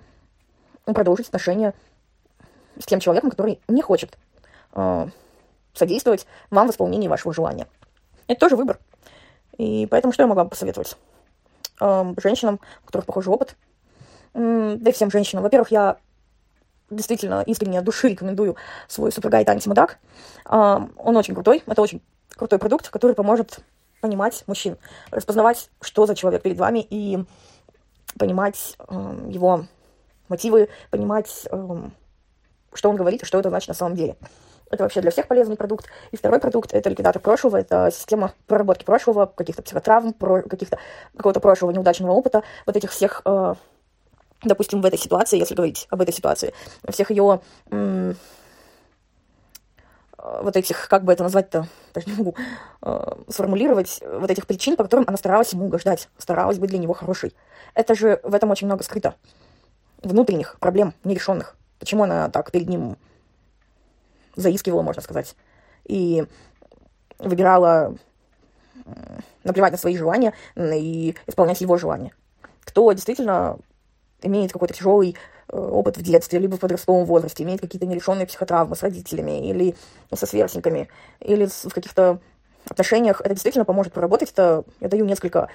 продолжить 0.84 1.28
отношения 1.28 1.74
с 2.78 2.86
тем 2.86 3.00
человеком, 3.00 3.30
который 3.30 3.62
не 3.68 3.82
хочет 3.82 4.18
э, 4.74 5.08
содействовать 5.74 6.28
вам 6.50 6.68
в 6.68 6.72
исполнении 6.72 7.08
вашего 7.08 7.34
желания. 7.34 7.68
Это 8.28 8.42
тоже 8.42 8.56
выбор. 8.58 8.80
И 9.58 9.88
поэтому 9.90 10.14
что 10.14 10.24
я 10.24 10.28
могла 10.28 10.44
бы 10.44 10.50
посоветовать? 10.50 10.98
Э, 11.80 12.14
женщинам, 12.18 12.60
у 12.84 12.86
которых 12.88 13.06
похожий 13.06 13.34
опыт, 13.34 13.56
э, 14.34 14.76
да 14.80 14.90
и 14.90 14.94
всем 14.94 15.12
женщинам. 15.12 15.44
Во-первых, 15.44 15.72
я 15.72 15.98
действительно 16.90 17.42
искренне 17.42 17.80
от 17.80 17.86
души 17.86 18.10
рекомендую 18.10 18.56
свой 18.88 19.12
супергайд 19.12 19.50
антимудак. 19.50 20.00
Э, 20.46 20.80
он 20.98 21.18
очень 21.18 21.34
крутой, 21.34 21.64
это 21.66 21.82
очень 21.82 22.02
крутой 22.36 22.60
продукт, 22.60 22.90
который 22.90 23.16
поможет 23.16 23.60
понимать 24.02 24.44
мужчин, 24.48 24.78
распознавать, 25.12 25.70
что 25.82 26.06
за 26.06 26.16
человек 26.16 26.44
перед 26.44 26.58
вами, 26.58 26.86
и 26.88 27.24
понимать 28.18 28.76
э, 28.88 29.30
его 29.30 29.66
мотивы, 30.30 30.70
понимать, 30.92 31.48
э, 31.52 31.82
что 32.74 32.90
он 32.90 32.96
говорит 32.96 33.24
и 33.24 33.26
что 33.26 33.40
это 33.40 33.50
значит 33.50 33.70
на 33.70 33.74
самом 33.74 33.96
деле. 33.96 34.16
Это 34.70 34.84
вообще 34.84 35.02
для 35.02 35.12
всех 35.12 35.28
полезный 35.28 35.56
продукт. 35.56 35.88
И 36.12 36.18
второй 36.18 36.40
продукт— 36.40 36.72
это 36.74 36.90
ликвидатор 36.90 37.22
прошлого, 37.22 37.58
это 37.58 37.90
система 37.92 38.34
проработки 38.48 38.84
прошлого, 38.84 39.26
каких-то 39.26 39.62
психотравм, 39.62 40.14
про, 40.14 40.42
каких-то, 40.42 40.78
какого-то 41.16 41.40
прошлого 41.40 41.72
неудачного 41.72 42.12
опыта, 42.12 42.44
вот 42.66 42.76
этих 42.76 42.92
всех, 42.92 43.22
э, 43.26 43.56
допустим, 44.44 44.82
в 44.82 44.86
этой 44.86 45.00
ситуации, 45.00 45.40
если 45.40 45.56
говорить 45.56 45.88
об 45.90 46.02
этой 46.02 46.14
ситуации, 46.14 46.54
всех 46.90 47.12
ее 47.12 47.40
э, 47.72 48.14
вот 50.18 50.58
этих, 50.58 50.90
как 50.90 51.06
бы 51.06 51.14
это 51.14 51.24
назвать-то, 51.24 51.68
даже 51.94 52.08
не 52.08 52.18
могу 52.18 52.36
э, 52.82 53.16
сформулировать, 53.30 54.02
вот 54.06 54.30
этих 54.30 54.46
причин, 54.48 54.76
по 54.76 54.84
которым 54.84 55.06
она 55.08 55.18
старалась 55.18 55.54
ему 55.54 55.68
угождать, 55.68 56.10
старалась 56.18 56.58
быть 56.58 56.70
для 56.70 56.80
него 56.80 56.94
хорошей. 56.94 57.34
Это 57.74 57.96
же 57.96 58.20
в 58.24 58.34
этом 58.34 58.52
очень 58.52 58.68
много 58.68 58.84
скрыто. 58.84 59.16
Внутренних 60.04 60.58
проблем, 60.60 60.94
нерешенных. 61.04 61.56
Почему 61.80 62.04
она 62.04 62.30
так 62.30 62.52
перед 62.52 62.68
ним 62.68 62.98
заискивала, 64.38 64.82
можно 64.82 65.02
сказать, 65.02 65.36
и 65.84 66.26
выбирала 67.20 67.98
наплевать 69.44 69.72
на 69.72 69.78
свои 69.78 69.98
желания 69.98 70.34
и 70.56 71.16
исполнять 71.26 71.62
его 71.62 71.78
желания. 71.78 72.14
Кто 72.64 72.92
действительно 72.94 73.58
имеет 74.22 74.52
какой-то 74.52 74.74
тяжелый 74.74 75.16
э, 75.50 75.58
опыт 75.58 75.98
в 75.98 76.02
детстве, 76.02 76.40
либо 76.40 76.58
в 76.58 76.60
подростковом 76.60 77.06
возрасте, 77.06 77.44
имеет 77.44 77.62
какие-то 77.62 77.86
нерешенные 77.86 78.28
психотравмы 78.28 78.76
с 78.76 78.84
родителями 78.84 79.50
или 79.50 79.76
со 80.14 80.26
сверстниками, 80.26 80.90
или 81.20 81.46
в 81.46 81.74
каких-то 81.74 82.20
отношениях, 82.70 83.22
это 83.22 83.30
действительно 83.30 83.66
поможет 83.66 83.94
проработать. 83.94 84.32
Это 84.32 84.64
я 84.80 84.90
даю 84.90 85.06
несколько 85.06 85.50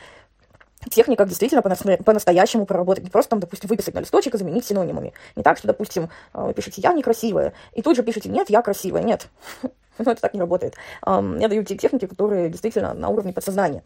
техник, 0.90 1.18
как 1.18 1.28
действительно 1.28 1.62
по-настоящему 1.62 2.66
проработать. 2.66 3.04
Не 3.04 3.10
просто 3.10 3.30
там, 3.30 3.40
допустим, 3.40 3.68
выписать 3.68 3.94
на 3.94 4.00
листочек 4.00 4.34
и 4.34 4.38
заменить 4.38 4.64
синонимами. 4.66 5.12
Не 5.36 5.42
так, 5.42 5.58
что, 5.58 5.66
допустим, 5.66 6.08
э, 6.34 6.44
вы 6.44 6.54
пишете 6.54 6.80
«я 6.80 6.92
некрасивая», 6.92 7.52
и 7.72 7.82
тут 7.82 7.96
же 7.96 8.02
пишете 8.02 8.28
«нет, 8.28 8.50
я 8.50 8.62
красивая». 8.62 9.02
Нет, 9.02 9.28
ну, 9.62 9.70
это 9.98 10.20
так 10.20 10.34
не 10.34 10.40
работает. 10.40 10.74
Я 11.04 11.48
даю 11.48 11.64
те 11.64 11.76
техники, 11.76 12.06
которые 12.06 12.48
действительно 12.48 12.94
на 12.94 13.08
уровне 13.08 13.32
подсознания 13.32 13.82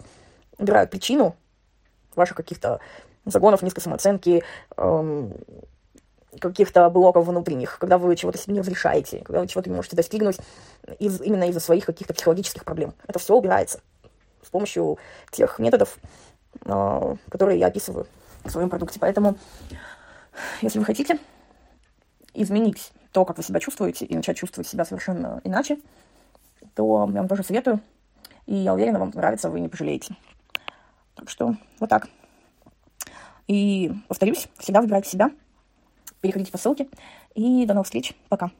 убирают 0.58 0.90
причину 0.90 1.36
ваших 2.14 2.36
каких-то 2.36 2.80
загонов 3.26 3.62
низкой 3.62 3.80
самооценки, 3.80 4.42
каких-то 6.40 6.88
блоков 6.90 7.26
внутренних, 7.26 7.78
когда 7.78 7.98
вы 7.98 8.14
чего-то 8.16 8.38
себе 8.38 8.54
не 8.54 8.60
разрешаете, 8.60 9.18
когда 9.18 9.40
вы 9.40 9.48
чего-то 9.48 9.70
не 9.70 9.76
можете 9.76 9.96
достигнуть 9.96 10.38
из, 10.98 11.20
именно 11.20 11.48
из-за 11.48 11.60
своих 11.60 11.86
каких-то 11.86 12.14
психологических 12.14 12.64
проблем. 12.64 12.94
Это 13.06 13.18
все 13.18 13.34
убирается 13.34 13.80
с 14.42 14.50
помощью 14.50 14.98
тех 15.30 15.58
методов, 15.58 15.98
которые 16.60 17.58
я 17.58 17.66
описываю 17.66 18.06
в 18.44 18.50
своем 18.50 18.70
продукте. 18.70 18.98
Поэтому, 19.00 19.36
если 20.62 20.78
вы 20.78 20.84
хотите 20.84 21.18
изменить 22.34 22.92
то, 23.12 23.24
как 23.24 23.38
вы 23.38 23.42
себя 23.42 23.60
чувствуете, 23.60 24.04
и 24.04 24.14
начать 24.14 24.36
чувствовать 24.36 24.68
себя 24.68 24.84
совершенно 24.84 25.40
иначе, 25.44 25.78
то 26.74 27.08
я 27.12 27.18
вам 27.18 27.28
тоже 27.28 27.42
советую. 27.42 27.80
И 28.46 28.54
я 28.54 28.74
уверена, 28.74 28.98
вам 28.98 29.10
нравится, 29.14 29.50
вы 29.50 29.60
не 29.60 29.68
пожалеете. 29.68 30.16
Так 31.14 31.30
что 31.30 31.56
вот 31.80 31.88
так. 31.88 32.08
И 33.48 33.92
повторюсь, 34.08 34.48
всегда 34.58 34.80
выбирайте 34.80 35.10
себя. 35.10 35.30
Переходите 36.20 36.52
по 36.52 36.58
ссылке. 36.58 36.88
И 37.34 37.64
до 37.66 37.74
новых 37.74 37.86
встреч. 37.86 38.14
Пока. 38.28 38.50